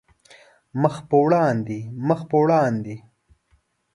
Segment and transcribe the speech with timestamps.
[0.81, 2.95] مخ په وړاندې، مخ په وړاندې